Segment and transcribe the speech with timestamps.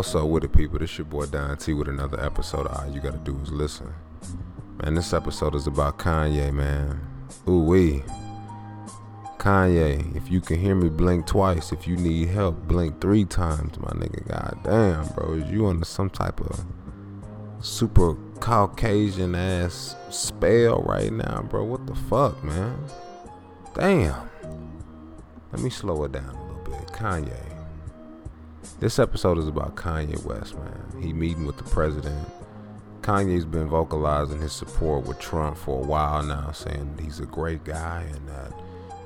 [0.00, 0.78] What's up with it, people?
[0.78, 3.92] This your boy Don T with another episode of All You Gotta Do Is Listen.
[4.82, 6.98] Man, this episode is about Kanye, man.
[7.46, 8.02] Ooh wee.
[9.36, 13.78] Kanye, if you can hear me blink twice, if you need help, blink three times,
[13.78, 14.26] my nigga.
[14.26, 15.34] God damn, bro.
[15.34, 16.64] Is you under some type of
[17.60, 21.62] super Caucasian ass spell right now, bro?
[21.64, 22.86] What the fuck, man?
[23.74, 24.30] Damn.
[25.52, 26.88] Let me slow it down a little bit.
[26.94, 27.49] Kanye.
[28.78, 31.02] This episode is about Kanye West, man.
[31.02, 32.28] He meeting with the president.
[33.00, 37.64] Kanye's been vocalizing his support with Trump for a while now, saying he's a great
[37.64, 38.52] guy and that,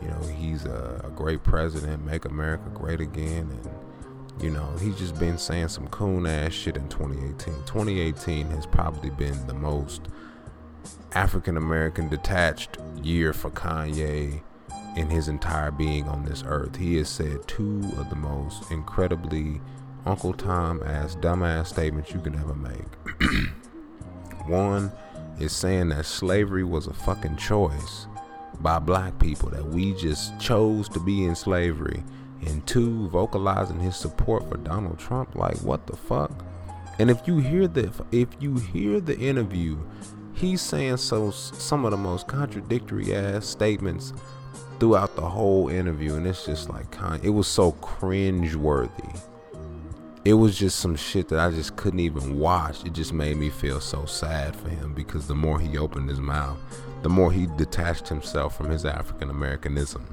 [0.02, 3.48] you know, he's a, a great president, make America great again.
[3.50, 7.54] And, you know, he's just been saying some coon ass shit in 2018.
[7.64, 10.08] 2018 has probably been the most
[11.12, 14.42] African American detached year for Kanye
[14.96, 16.76] in his entire being on this earth.
[16.76, 19.60] He has said two of the most incredibly
[20.06, 23.48] Uncle Tom ass dumbass statements you can ever make.
[24.46, 24.92] One
[25.40, 28.06] is saying that slavery was a fucking choice
[28.60, 32.02] by black people, that we just chose to be in slavery.
[32.46, 35.34] And two, vocalizing his support for Donald Trump.
[35.34, 36.44] Like, what the fuck?
[36.98, 39.78] And if you hear the if you hear the interview,
[40.34, 44.12] he's saying so some of the most contradictory ass statements
[44.78, 46.86] throughout the whole interview, and it's just like
[47.22, 49.08] it was so cringe worthy.
[50.24, 52.84] It was just some shit that I just couldn't even watch.
[52.84, 56.20] It just made me feel so sad for him because the more he opened his
[56.20, 56.56] mouth,
[57.02, 60.06] the more he detached himself from his African Americanism.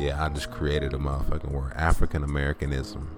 [0.00, 3.10] Yeah, I just created a motherfucking word, African Americanism.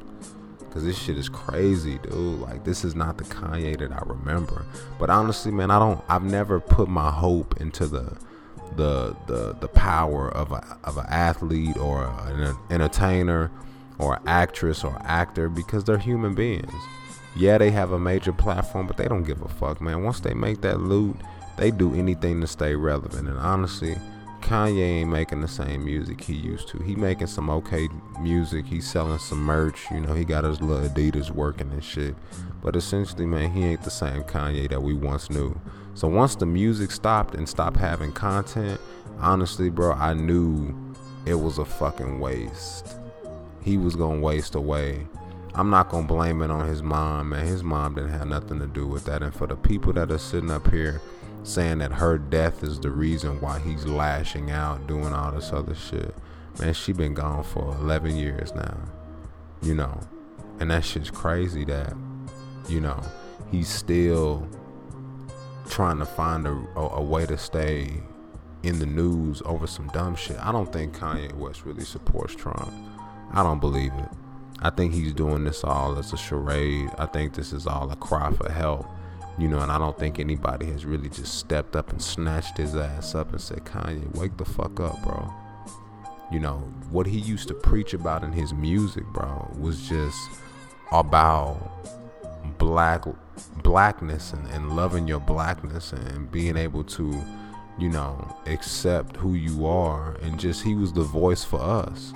[0.72, 2.40] Cause this shit is crazy, dude.
[2.40, 4.64] Like this is not the Kanye that I remember.
[5.00, 6.02] But honestly, man, I don't.
[6.08, 8.16] I've never put my hope into the
[8.76, 13.50] the the the power of a of an athlete or an entertainer
[13.98, 16.72] or actress or actor because they're human beings.
[17.36, 20.02] Yeah, they have a major platform, but they don't give a fuck, man.
[20.02, 21.16] Once they make that loot,
[21.56, 23.28] they do anything to stay relevant.
[23.28, 23.96] And honestly,
[24.40, 26.78] Kanye ain't making the same music he used to.
[26.78, 27.88] He making some okay
[28.20, 28.66] music.
[28.66, 29.90] He's selling some merch.
[29.90, 32.14] You know, he got his little Adidas working and shit.
[32.62, 35.58] But essentially, man, he ain't the same Kanye that we once knew.
[35.94, 38.80] So once the music stopped and stopped having content,
[39.18, 40.74] honestly, bro, I knew
[41.26, 42.96] it was a fucking waste.
[43.62, 45.06] He was gonna waste away.
[45.54, 47.46] I'm not gonna blame it on his mom, man.
[47.46, 49.22] His mom didn't have nothing to do with that.
[49.22, 51.00] And for the people that are sitting up here
[51.42, 55.74] saying that her death is the reason why he's lashing out, doing all this other
[55.74, 56.14] shit,
[56.58, 58.78] man, she been gone for 11 years now.
[59.62, 60.00] You know,
[60.58, 61.94] and that shit's crazy that,
[62.68, 63.02] you know,
[63.50, 64.48] he's still
[65.68, 68.02] trying to find a, a, a, way to stay
[68.62, 70.36] in the news over some dumb shit.
[70.40, 72.72] I don't think Kanye West really supports Trump.
[73.32, 74.08] I don't believe it.
[74.60, 76.90] I think he's doing this all as a charade.
[76.98, 78.86] I think this is all a cry for help.
[79.40, 82.76] You know, and I don't think anybody has really just stepped up and snatched his
[82.76, 85.32] ass up and said, Kanye, wake the fuck up, bro.
[86.30, 86.58] You know,
[86.90, 90.18] what he used to preach about in his music, bro, was just
[90.92, 91.56] about
[92.58, 93.04] black
[93.62, 97.22] blackness and, and loving your blackness and being able to
[97.78, 102.12] you know accept who you are and just he was the voice for us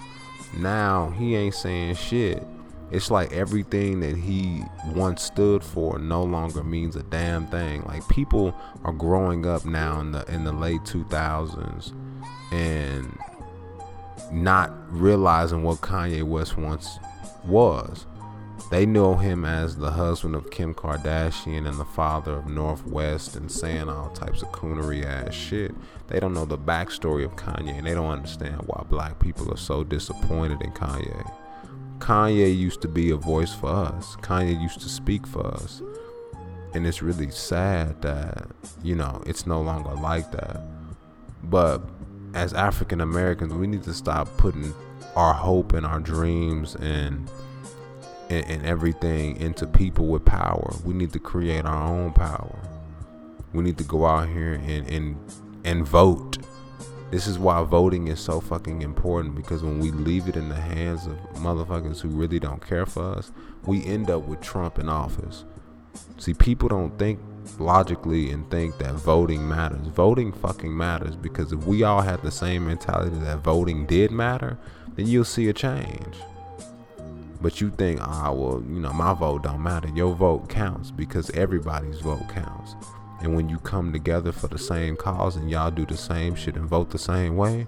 [0.58, 2.46] now he ain't saying shit
[2.90, 4.62] it's like everything that he
[4.94, 10.00] once stood for no longer means a damn thing like people are growing up now
[10.00, 11.92] in the in the late 2000s
[12.52, 13.18] and
[14.32, 16.98] not realizing what Kanye West once
[17.44, 18.06] was
[18.70, 23.36] they know him as the husband of Kim Kardashian and the father of North West
[23.36, 25.74] and saying all types of coonery ass shit.
[26.08, 29.58] They don't know the backstory of Kanye and they don't understand why black people are
[29.58, 31.30] so disappointed in Kanye.
[32.04, 35.81] Kanye used to be a voice for us, Kanye used to speak for us.
[36.75, 38.47] And it's really sad that,
[38.82, 40.60] you know, it's no longer like that.
[41.44, 41.81] But
[42.34, 44.75] as African Americans, we need to stop putting
[45.17, 47.31] our hope and our dreams and
[48.28, 50.75] and, everything into people with power.
[50.84, 52.58] We need to create our own power.
[53.55, 55.17] We need to go out here and and
[55.64, 56.37] and vote.
[57.14, 60.56] This is why voting is so fucking important because when we leave it in the
[60.56, 63.31] hands of motherfuckers who really don't care for us,
[63.66, 65.44] we end up with Trump in office.
[66.19, 67.20] See, people don't think
[67.61, 69.87] logically and think that voting matters.
[69.87, 74.58] Voting fucking matters because if we all had the same mentality that voting did matter,
[74.96, 76.16] then you'll see a change.
[77.40, 79.88] But you think, ah, well, you know, my vote don't matter.
[79.90, 82.75] Your vote counts because everybody's vote counts.
[83.25, 86.56] And when you come together for the same cause and y'all do the same shit
[86.56, 87.67] and vote the same way,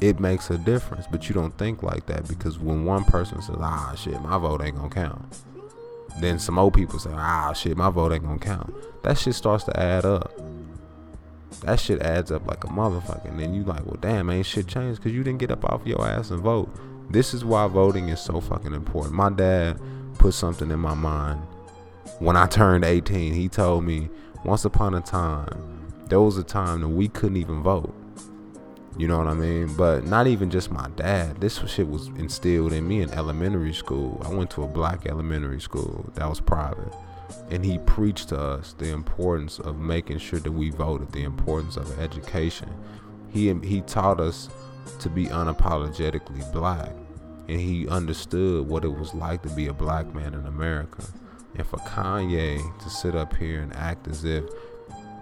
[0.00, 1.06] it makes a difference.
[1.10, 4.62] But you don't think like that because when one person says, ah, shit, my vote
[4.62, 5.42] ain't gonna count,
[6.20, 8.72] then some old people say, ah, shit, my vote ain't gonna count.
[9.02, 10.32] That shit starts to add up.
[11.62, 13.28] That shit adds up like a motherfucker.
[13.28, 15.84] And then you like, well, damn, ain't shit changed because you didn't get up off
[15.84, 16.70] your ass and vote.
[17.10, 19.14] This is why voting is so fucking important.
[19.14, 19.80] My dad
[20.18, 21.42] put something in my mind
[22.20, 23.34] when I turned 18.
[23.34, 24.08] He told me,
[24.44, 27.94] once upon a time, there was a time that we couldn't even vote.
[28.98, 29.74] You know what I mean?
[29.74, 31.40] But not even just my dad.
[31.40, 34.20] This shit was instilled in me in elementary school.
[34.24, 36.92] I went to a black elementary school that was private.
[37.50, 41.78] And he preached to us the importance of making sure that we voted, the importance
[41.78, 42.68] of education.
[43.30, 44.50] He he taught us
[44.98, 46.92] to be unapologetically black.
[47.48, 51.02] And he understood what it was like to be a black man in America.
[51.54, 54.44] And for Kanye to sit up here and act as if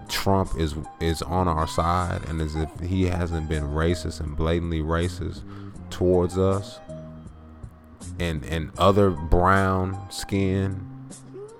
[0.09, 4.81] Trump is is on our side and as if he hasn't been racist and blatantly
[4.81, 5.43] racist
[5.91, 6.81] towards us
[8.19, 10.87] and and other brown skin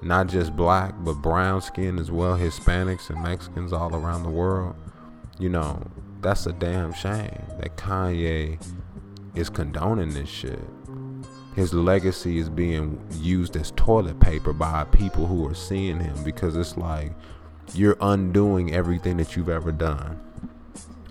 [0.03, 4.75] not just black but brown skin as well hispanics and mexicans all around the world
[5.39, 5.83] you know
[6.21, 8.61] that's a damn shame that kanye
[9.35, 10.65] is condoning this shit
[11.61, 16.57] his legacy is being used as toilet paper by people who are seeing him because
[16.57, 17.13] it's like
[17.75, 20.19] you're undoing everything that you've ever done.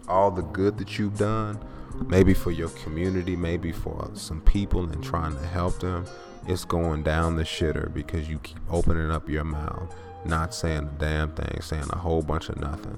[0.08, 1.64] All the good that you've done,
[2.08, 6.06] maybe for your community, maybe for some people and trying to help them,
[6.48, 9.94] it's going down the shitter because you keep opening up your mouth,
[10.26, 12.98] not saying a damn thing, saying a whole bunch of nothing.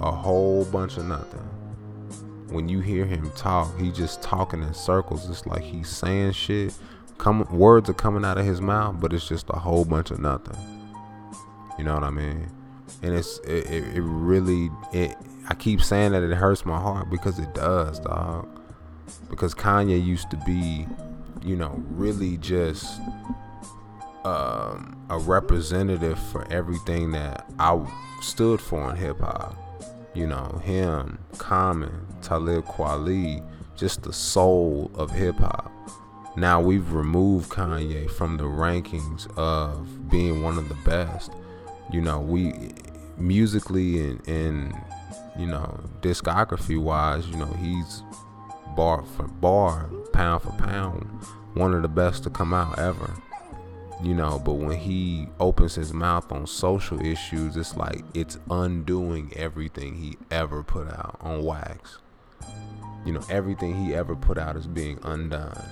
[0.00, 1.48] A whole bunch of nothing.
[2.48, 5.28] When you hear him talk, he just talking in circles.
[5.28, 6.74] It's like he's saying shit.
[7.18, 10.20] Come words are coming out of his mouth, but it's just a whole bunch of
[10.20, 10.56] nothing.
[11.78, 12.48] You know what I mean?
[13.02, 15.16] And it's it, it, it really it
[15.48, 18.48] I keep saying that it hurts my heart because it does, dog.
[19.30, 20.86] Because Kanye used to be,
[21.42, 23.00] you know, really just
[24.24, 27.80] um, a representative for everything that I
[28.20, 29.56] stood for in hip hop.
[30.16, 33.46] You know, him, Common, Talib Kweli,
[33.76, 35.70] just the soul of hip hop.
[36.36, 41.30] Now we've removed Kanye from the rankings of being one of the best
[41.92, 42.72] you know, we
[43.16, 44.74] musically and, and
[45.38, 48.02] you know, discography wise, you know, he's
[48.76, 51.04] bar for bar, pound for pound,
[51.54, 53.14] one of the best to come out ever.
[54.02, 59.32] You know, but when he opens his mouth on social issues, it's like it's undoing
[59.34, 61.98] everything he ever put out on wax.
[63.06, 65.62] You know, everything he ever put out is being undone.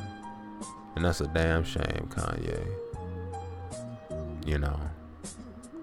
[0.97, 2.67] And that's a damn shame, Kanye.
[4.47, 4.81] You know.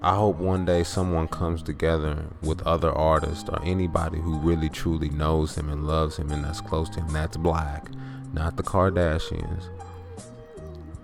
[0.03, 5.09] I hope one day someone comes together with other artists or anybody who really truly
[5.09, 7.09] knows him and loves him and that's close to him.
[7.09, 7.87] That's black,
[8.33, 9.69] not the Kardashians.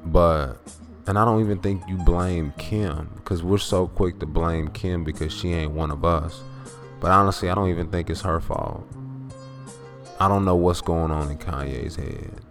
[0.03, 0.55] But,
[1.07, 5.03] and I don't even think you blame Kim because we're so quick to blame Kim
[5.03, 6.41] because she ain't one of us.
[6.99, 8.85] But honestly, I don't even think it's her fault.
[10.19, 12.41] I don't know what's going on in Kanye's head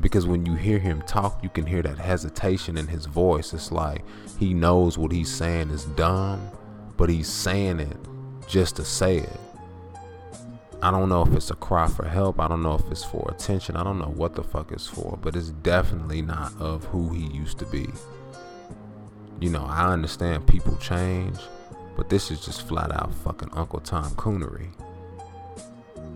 [0.00, 3.52] because when you hear him talk, you can hear that hesitation in his voice.
[3.54, 4.02] It's like
[4.38, 6.50] he knows what he's saying is dumb,
[6.96, 7.96] but he's saying it
[8.48, 9.40] just to say it.
[10.82, 12.40] I don't know if it's a cry for help.
[12.40, 13.76] I don't know if it's for attention.
[13.76, 17.28] I don't know what the fuck it's for, but it's definitely not of who he
[17.28, 17.88] used to be.
[19.38, 21.38] You know, I understand people change,
[21.96, 24.70] but this is just flat out fucking Uncle Tom coonery.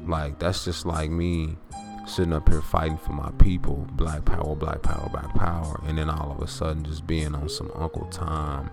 [0.05, 1.57] Like, that's just like me
[2.05, 6.11] sitting up here fighting for my people, black power, black power, black power, and then
[6.11, 8.69] all of a sudden just being on some Uncle Tom,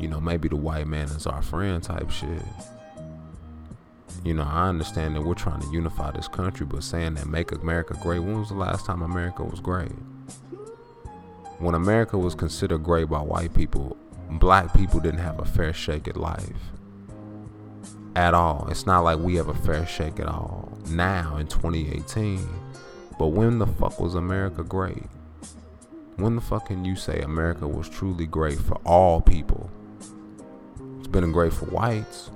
[0.00, 2.42] you know, maybe the white man is our friend type shit.
[4.24, 7.52] You know, I understand that we're trying to unify this country, but saying that make
[7.52, 9.92] America great, when was the last time America was great?
[11.58, 13.96] When America was considered great by white people,
[14.30, 16.72] black people didn't have a fair shake at life.
[18.14, 18.66] At all.
[18.70, 20.76] It's not like we have a fair shake at all.
[20.90, 22.48] Now in 2018,
[23.18, 25.04] but when the fuck was America great?
[26.16, 29.70] When the fuck can you say America was truly great for all people?
[30.98, 32.30] It's been great for whites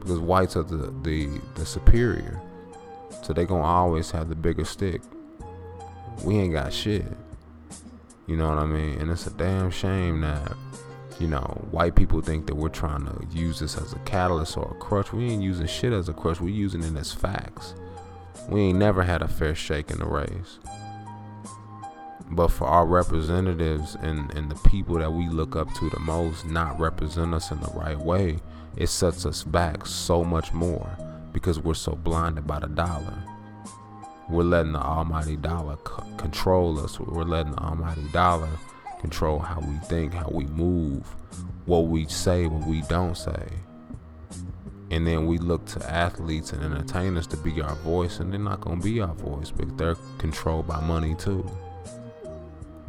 [0.00, 2.40] because whites are the the, the superior,
[3.22, 5.02] so they gonna always have the bigger stick.
[6.24, 7.06] We ain't got shit.
[8.26, 8.98] You know what I mean?
[9.00, 10.52] And it's a damn shame that
[11.18, 14.70] you know white people think that we're trying to use this as a catalyst or
[14.70, 15.12] a crutch.
[15.12, 16.40] We ain't using shit as a crutch.
[16.40, 17.74] We're using it as facts.
[18.48, 20.58] We ain't never had a fair shake in the race.
[22.32, 26.46] But for our representatives and, and the people that we look up to the most
[26.46, 28.38] not represent us in the right way,
[28.76, 30.96] it sets us back so much more
[31.32, 33.18] because we're so blinded by the dollar.
[34.28, 37.00] We're letting the almighty dollar c- control us.
[37.00, 38.48] We're letting the almighty dollar
[39.00, 41.04] control how we think, how we move,
[41.66, 43.48] what we say, what we don't say.
[44.92, 48.60] And then we look to athletes and entertainers to be our voice, and they're not
[48.60, 51.48] gonna be our voice because they're controlled by money too.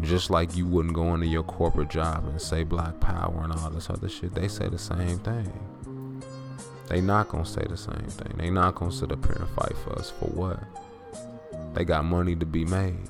[0.01, 3.69] Just like you wouldn't go into your corporate job and say black power and all
[3.69, 5.51] this other shit, they say the same thing.
[6.87, 8.33] They not gonna say the same thing.
[8.35, 10.59] They not gonna sit up here and fight for us for what?
[11.73, 13.07] They got money to be made.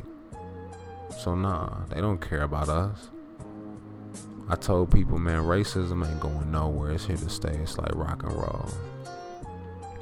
[1.17, 3.09] So nah, they don't care about us.
[4.49, 6.91] I told people, man, racism ain't going nowhere.
[6.91, 7.55] It's here to stay.
[7.55, 8.69] It's like rock and roll.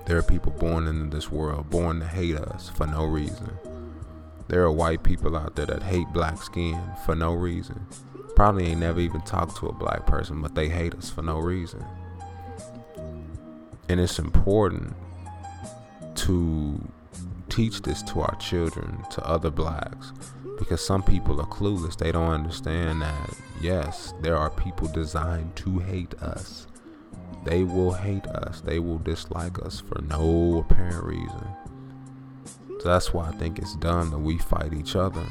[0.06, 3.58] There are people born into this world, born to hate us for no reason.
[4.50, 7.86] There are white people out there that hate black skin for no reason.
[8.36, 11.38] Probably ain't never even talked to a black person, but they hate us for no
[11.38, 11.86] reason.
[13.88, 14.96] And it's important
[16.16, 16.82] to
[17.50, 20.14] teach this to our children, to other blacks,
[20.58, 21.96] because some people are clueless.
[21.96, 26.66] They don't understand that, yes, there are people designed to hate us.
[27.46, 31.48] They will hate us, they will dislike us for no apparent reason.
[32.80, 35.26] So that's why I think it's dumb that we fight each other.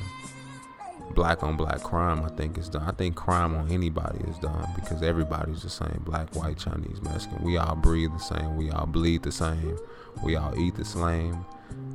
[1.15, 2.83] Black on black crime, I think is done.
[2.83, 6.03] I think crime on anybody is done because everybody's the same.
[6.05, 7.43] Black, white, Chinese, Mexican.
[7.43, 8.57] We all breathe the same.
[8.57, 9.79] We all bleed the same.
[10.23, 11.45] We all eat the same.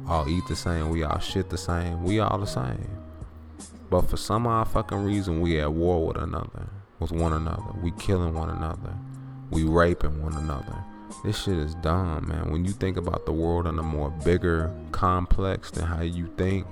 [0.07, 0.89] All eat the same.
[0.89, 2.03] We all shit the same.
[2.03, 2.87] We all the same.
[3.89, 6.67] But for some odd fucking reason, we at war with another,
[6.99, 7.73] with one another.
[7.81, 8.97] We killing one another.
[9.51, 10.83] We raping one another.
[11.23, 12.51] This shit is dumb, man.
[12.51, 16.67] When you think about the world in a more bigger complex than how you think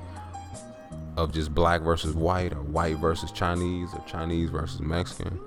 [1.18, 5.40] of just black versus white or white versus Chinese or Chinese versus Mexican,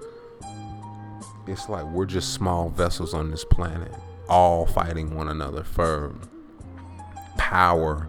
[1.46, 3.92] it's like we're just small vessels on this planet,
[4.28, 6.14] all fighting one another for
[7.36, 8.08] power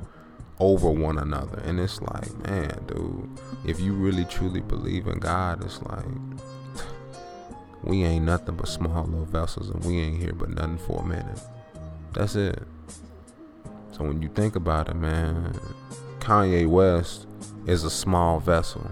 [0.59, 1.59] over one another.
[1.65, 3.29] And it's like, man, dude,
[3.65, 6.05] if you really truly believe in God, it's like
[7.83, 11.05] we ain't nothing but small little vessels and we ain't here but nothing for a
[11.05, 11.39] minute.
[12.13, 12.63] That's it.
[13.91, 15.53] So when you think about it, man,
[16.19, 17.27] Kanye West
[17.67, 18.89] is a small vessel.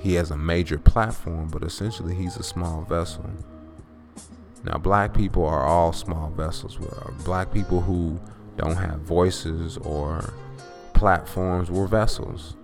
[0.00, 3.28] He has a major platform, but essentially he's a small vessel.
[4.64, 6.78] Now, black people are all small vessels.
[7.24, 8.18] Black people who
[8.56, 10.32] don't have voices or
[10.94, 12.56] platforms were vessels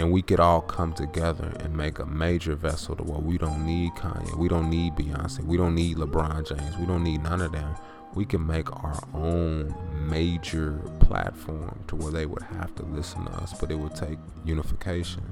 [0.00, 3.66] and we could all come together and make a major vessel to where we don't
[3.66, 7.42] need Kanye, we don't need Beyonce, we don't need LeBron James, we don't need none
[7.42, 7.74] of them.
[8.14, 9.74] We can make our own
[10.08, 14.18] major platform to where they would have to listen to us, but it would take
[14.42, 15.22] unification.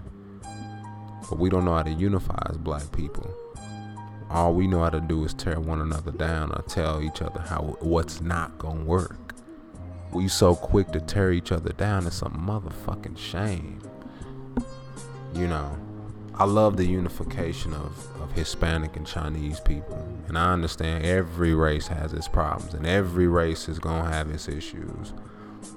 [1.30, 3.34] But we don't know how to unify as black people.
[4.30, 7.40] All we know how to do is tear one another down or tell each other
[7.40, 9.34] how what's not gonna work.
[10.12, 13.80] We so quick to tear each other down, it's a motherfucking shame
[15.38, 15.76] you know,
[16.34, 20.04] I love the unification of, of Hispanic and Chinese people.
[20.26, 24.30] And I understand every race has its problems and every race is going to have
[24.30, 25.12] its issues.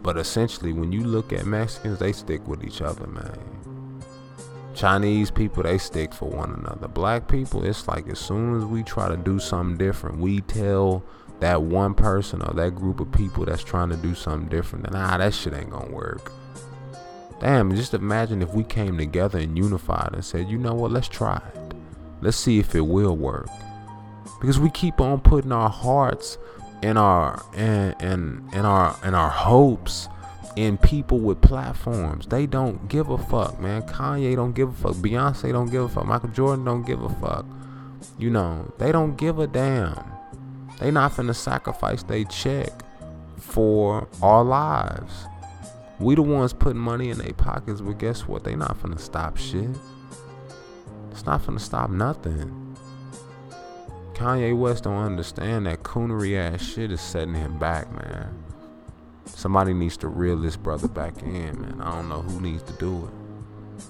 [0.02, 3.38] But essentially, when you look at Mexicans, they stick with each other, man.
[4.74, 6.88] Chinese people, they stick for one another.
[6.88, 11.04] Black people, it's like as soon as we try to do something different, we tell
[11.40, 15.18] that one person or that group of people that's trying to do something different, nah,
[15.18, 16.32] that shit ain't gonna work.
[17.42, 21.08] Damn, just imagine if we came together and unified and said, you know what, let's
[21.08, 21.74] try it.
[22.22, 23.50] Let's see if it will work.
[24.40, 26.38] Because we keep on putting our hearts
[26.84, 30.08] and our and and, and our and our hopes
[30.56, 32.28] in people with platforms.
[32.28, 33.82] They don't give a fuck, man.
[33.84, 35.02] Kanye don't give a fuck.
[35.02, 36.06] Beyonce don't give a fuck.
[36.06, 37.46] Michael Jordan don't give a fuck.
[38.20, 40.04] You know, they don't give a damn.
[40.80, 42.70] They not finna sacrifice their check
[43.38, 45.26] for our lives.
[46.02, 48.44] We the ones putting money in their pockets, but guess what?
[48.44, 49.70] They not finna stop shit.
[51.12, 52.76] It's not finna stop nothing.
[54.14, 58.44] Kanye West don't understand that coonery ass shit is setting him back, man.
[59.26, 61.80] Somebody needs to reel this brother back in, man.
[61.80, 63.86] I don't know who needs to do it.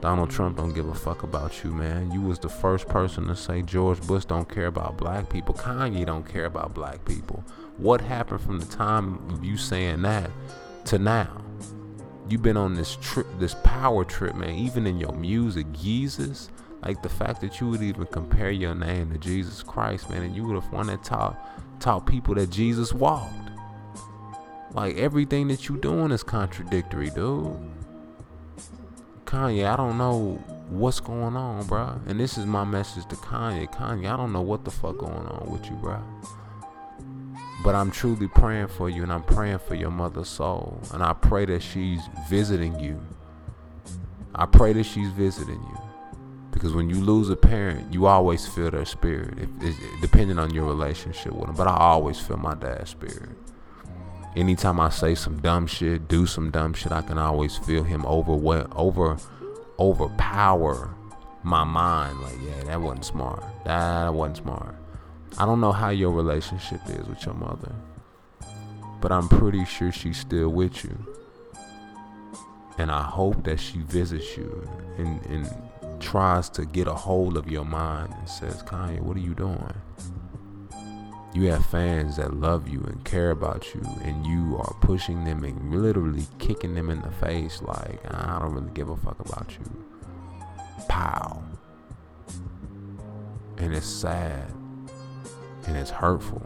[0.00, 2.12] Donald Trump don't give a fuck about you, man.
[2.12, 5.52] You was the first person to say George Bush don't care about black people.
[5.52, 7.42] Kanye don't care about black people.
[7.76, 10.30] What happened from the time of you saying that
[10.86, 11.46] to now?
[12.28, 14.54] you've been on this trip, this power trip, man.
[14.54, 16.50] Even in your music, Jesus,
[16.82, 20.34] like the fact that you would even compare your name to Jesus Christ, man, and
[20.34, 21.36] you would have one that taught
[21.80, 23.32] taught people that Jesus walked.
[24.72, 27.56] Like everything that you're doing is contradictory, dude.
[29.24, 30.34] Kanye, I don't know
[30.68, 32.00] what's going on, bro.
[32.06, 33.72] And this is my message to Kanye.
[33.72, 36.02] Kanye, I don't know what the fuck going on with you, bro.
[37.64, 40.80] But I'm truly praying for you and I'm praying for your mother's soul.
[40.92, 43.00] And I pray that she's visiting you.
[44.34, 45.78] I pray that she's visiting you.
[46.50, 50.54] Because when you lose a parent, you always feel their spirit, if, if, depending on
[50.54, 51.54] your relationship with them.
[51.54, 53.30] But I always feel my dad's spirit.
[54.34, 58.04] Anytime I say some dumb shit, do some dumb shit, I can always feel him
[58.06, 59.16] over over
[59.78, 60.94] overpower
[61.42, 62.20] my mind.
[62.20, 63.42] Like, yeah, that wasn't smart.
[63.64, 64.74] That wasn't smart.
[65.38, 67.74] I don't know how your relationship is with your mother,
[69.02, 70.96] but I'm pretty sure she's still with you.
[72.78, 77.50] And I hope that she visits you and, and tries to get a hold of
[77.50, 79.74] your mind and says, Kanye, what are you doing?
[81.34, 85.44] You have fans that love you and care about you, and you are pushing them
[85.44, 89.52] and literally kicking them in the face like, I don't really give a fuck about
[89.58, 89.84] you.
[90.88, 91.42] Pow.
[93.58, 94.50] And it's sad
[95.66, 96.42] and it's hurtful.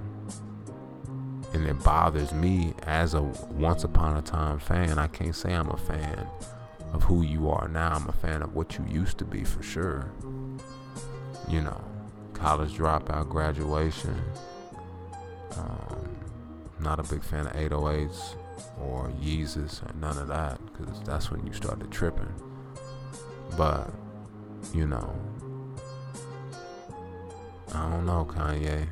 [1.53, 4.99] And it bothers me as a once upon a time fan.
[4.99, 6.27] I can't say I'm a fan
[6.93, 7.93] of who you are now.
[7.95, 10.13] I'm a fan of what you used to be for sure.
[11.49, 11.85] You know,
[12.35, 14.17] college dropout, graduation.
[15.57, 16.17] Um,
[16.79, 18.37] not a big fan of 808s
[18.81, 22.33] or Yeezus or none of that because that's when you started tripping.
[23.57, 23.93] But,
[24.73, 25.15] you know,
[27.75, 28.89] I don't know, Kanye.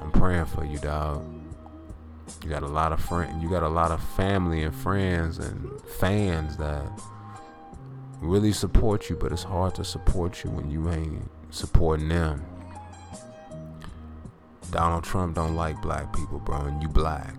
[0.00, 1.24] I'm praying for you, dog.
[2.42, 5.68] You got a lot of friend, you got a lot of family and friends and
[5.98, 6.90] fans that
[8.20, 12.44] really support you, but it's hard to support you when you ain't supporting them.
[14.70, 17.34] Donald Trump don't like black people, bro, and you black.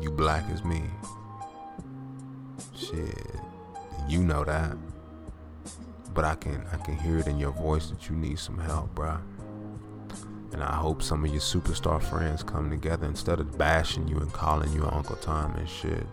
[0.00, 0.82] You black as me.
[2.76, 3.26] Shit.
[4.08, 4.76] You know that.
[6.14, 8.94] But I can I can hear it in your voice that you need some help,
[8.94, 9.18] bro.
[10.52, 14.32] And I hope some of your superstar friends come together instead of bashing you and
[14.32, 16.06] calling you Uncle Tom and shit.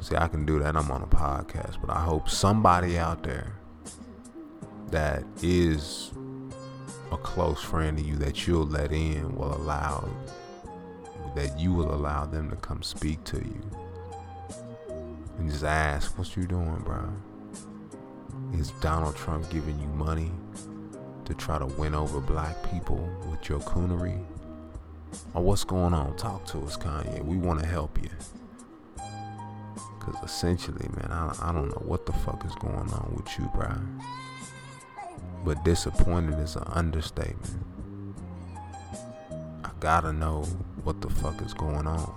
[0.00, 0.76] See, I can do that.
[0.76, 3.52] I'm on a podcast, but I hope somebody out there
[4.90, 6.10] that is
[7.12, 10.08] a close friend to you that you'll let in will allow
[11.34, 13.62] that you will allow them to come speak to you
[15.38, 17.08] and just ask, "What you doing, bro?
[18.52, 20.30] Is Donald Trump giving you money
[21.32, 24.22] to try to win over black people with your coonery?
[25.34, 26.16] Or what's going on?
[26.16, 27.24] Talk to us, Kanye.
[27.24, 28.10] We want to help you."
[30.00, 33.48] Cause essentially, man, I, I don't know what the fuck is going on with you,
[33.54, 33.70] bro.
[35.44, 37.64] But disappointed is an understatement.
[39.62, 40.42] I gotta know
[40.82, 42.12] what the fuck is going on.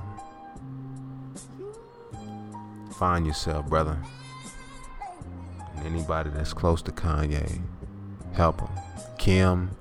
[2.93, 3.99] Find yourself, brother.
[5.75, 7.61] And anybody that's close to Kanye,
[8.33, 8.74] help him.
[9.25, 9.71] Kim,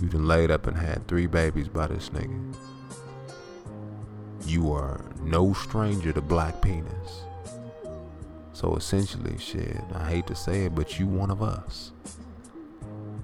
[0.00, 2.54] you done laid up and had three babies by this nigga.
[4.46, 7.24] You are no stranger to black penis.
[8.52, 11.90] So essentially, shit, I hate to say it, but you one of us.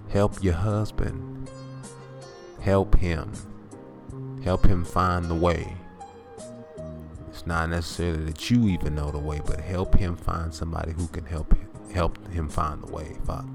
[0.09, 1.49] Help your husband.
[2.61, 3.31] Help him.
[4.43, 5.77] Help him find the way.
[7.29, 11.07] It's not necessarily that you even know the way, but help him find somebody who
[11.07, 11.55] can help
[11.95, 13.17] help him find the way.
[13.25, 13.47] Fuck.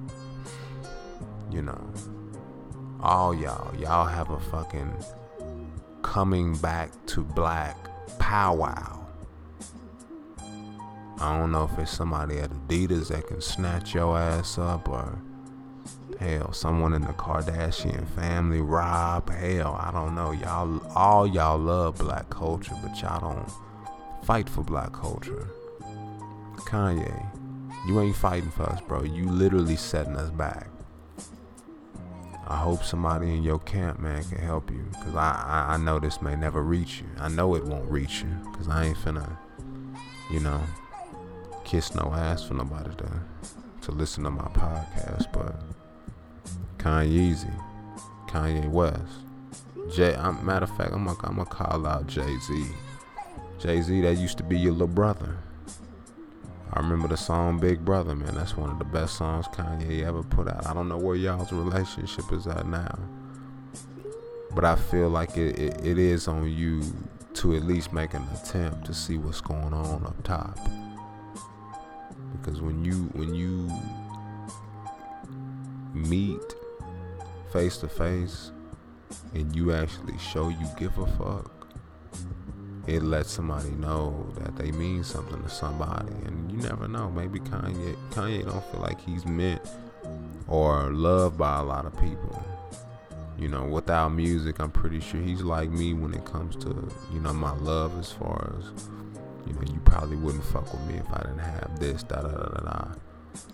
[1.51, 1.93] You know.
[3.01, 4.93] All y'all, y'all have a fucking
[6.01, 7.77] coming back to black
[8.19, 8.99] powwow.
[11.19, 15.19] I don't know if it's somebody at Adidas that can snatch your ass up or
[16.19, 20.31] hell, someone in the Kardashian family, Rob, hell, I don't know.
[20.31, 23.51] Y'all all y'all love black culture, but y'all don't
[24.25, 25.47] fight for black culture.
[26.55, 27.25] Kanye,
[27.87, 29.03] you ain't fighting for us, bro.
[29.03, 30.70] You literally setting us back.
[32.47, 34.85] I hope somebody in your camp, man, can help you.
[35.03, 37.07] Cause I, I, I know this may never reach you.
[37.19, 38.51] I know it won't reach you.
[38.53, 39.37] Cause I ain't finna,
[40.31, 40.61] you know,
[41.63, 43.11] kiss no ass for nobody to
[43.81, 45.55] to listen to my podcast, but
[46.77, 47.35] Kanye,
[48.27, 48.99] Kanye West,
[49.91, 50.15] Jay.
[50.15, 52.65] I'm, matter of fact, I'm gonna, I'm gonna call out Jay Z.
[53.59, 55.37] Jay Z, that used to be your little brother.
[56.73, 58.35] I remember the song Big Brother, man.
[58.35, 60.65] That's one of the best songs Kanye ever put out.
[60.67, 62.97] I don't know where y'all's relationship is at now.
[64.53, 66.81] But I feel like it, it, it is on you
[67.35, 70.57] to at least make an attempt to see what's going on up top
[72.41, 73.69] because when you when you
[75.93, 76.55] meet
[77.51, 78.51] face to face
[79.33, 81.67] and you actually show you give a fuck
[82.87, 87.39] it lets somebody know that they mean something to somebody and you never know maybe
[87.39, 89.61] Kanye Kanye don't feel like he's meant
[90.47, 92.43] or loved by a lot of people
[93.37, 97.19] you know without music I'm pretty sure he's like me when it comes to you
[97.19, 98.89] know my love as far as
[99.45, 102.29] you know, you probably wouldn't fuck with me if I didn't have this, da da
[102.29, 102.87] da da da.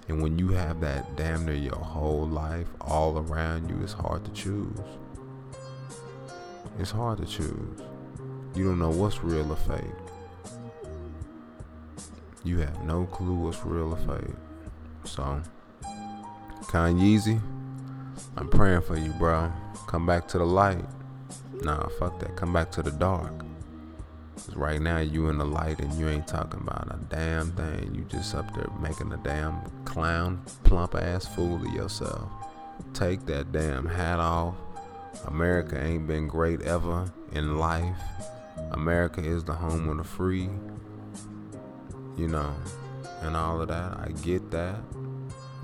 [0.08, 4.26] And when you have that damn near your whole life all around you, it's hard
[4.26, 4.80] to choose.
[6.80, 7.82] It's hard to choose.
[8.58, 9.86] You don't know what's real or fake.
[12.44, 14.34] You have no clue what's real or fake.
[15.04, 15.40] So,
[16.64, 17.40] Kanye,
[18.36, 19.54] I'm praying for you, bro.
[19.86, 20.84] Come back to the light.
[21.62, 22.36] Nah, fuck that.
[22.36, 23.32] Come back to the dark.
[24.34, 27.94] Cause right now you in the light and you ain't talking about a damn thing.
[27.94, 32.28] You just up there making a damn clown, plump ass fool of yourself.
[32.96, 34.56] Take that damn hat off.
[35.26, 37.96] America ain't been great ever in life.
[38.72, 40.50] America is the home of the free.
[42.18, 42.54] You know,
[43.22, 43.98] and all of that.
[43.98, 44.76] I get that.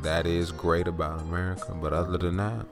[0.01, 1.73] That is great about America.
[1.73, 2.65] But other than that,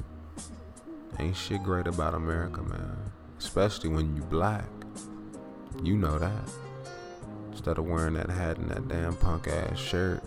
[1.20, 2.98] ain't shit great about America, man.
[3.40, 4.66] Especially when you black.
[5.84, 6.52] You know that.
[7.52, 10.22] Instead of wearing that hat and that damn punk ass shirt,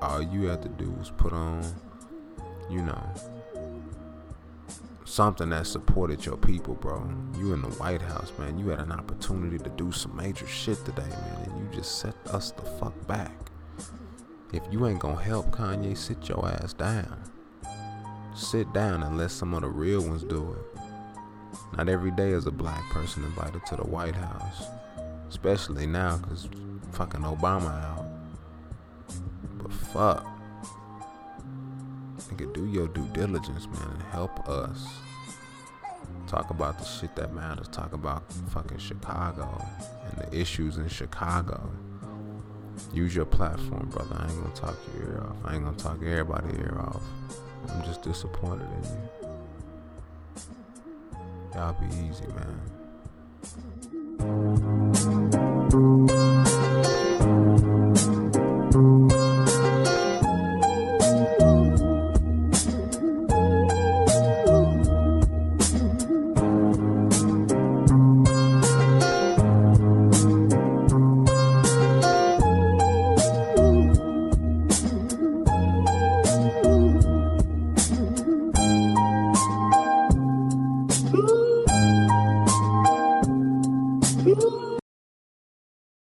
[0.00, 1.64] all you have to do is put on,
[2.70, 3.14] you know,
[5.18, 7.02] something that supported your people, bro.
[7.36, 8.56] You in the White House, man.
[8.56, 12.14] You had an opportunity to do some major shit today, man, and you just set
[12.28, 13.32] us the fuck back.
[14.52, 17.20] If you ain't gonna help Kanye, sit your ass down.
[18.32, 20.80] Sit down and let some of the real ones do it.
[21.76, 24.68] Not every day is a black person invited to the White House.
[25.28, 26.48] Especially now, because
[26.92, 28.06] fucking Obama out.
[29.60, 30.26] But fuck.
[32.30, 34.86] Nigga, do your due diligence, man, and help us.
[36.28, 37.66] Talk about the shit that matters.
[37.68, 39.64] Talk about fucking Chicago
[40.04, 41.72] and the issues in Chicago.
[42.92, 44.14] Use your platform, brother.
[44.18, 45.36] I ain't gonna talk your ear off.
[45.46, 47.00] I ain't gonna talk everybody ear off.
[47.70, 49.08] I'm just disappointed in you.
[51.54, 52.60] Y'all be easy, man.